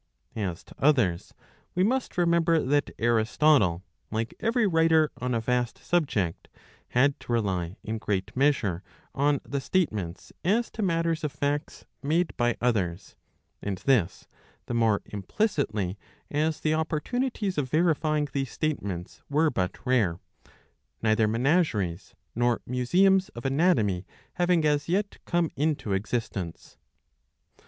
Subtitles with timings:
[0.35, 1.35] As to others,
[1.75, 6.47] we must remember' that Aristotle, like every writer on a vast subject,
[6.87, 8.81] had to rely in great j / measure
[9.13, 13.13] on the statements as to matters of facts "Iftflr ^y ^thprc
[13.61, 14.27] and "*^ this
[14.65, 15.99] the more implicitly
[16.31, 20.19] as the opportunities of verifying these state ments were but rare,
[21.03, 26.79] neither menageries nor museums of anatomy having as yet come into existence.